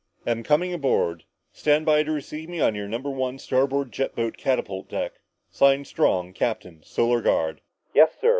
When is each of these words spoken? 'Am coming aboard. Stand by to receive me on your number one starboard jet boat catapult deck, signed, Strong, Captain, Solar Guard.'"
'Am 0.25 0.41
coming 0.41 0.73
aboard. 0.73 1.25
Stand 1.51 1.85
by 1.85 2.01
to 2.01 2.11
receive 2.11 2.49
me 2.49 2.59
on 2.59 2.73
your 2.73 2.87
number 2.87 3.11
one 3.11 3.37
starboard 3.37 3.91
jet 3.91 4.15
boat 4.15 4.35
catapult 4.35 4.89
deck, 4.89 5.19
signed, 5.51 5.85
Strong, 5.85 6.33
Captain, 6.33 6.81
Solar 6.81 7.21
Guard.'" 7.21 7.61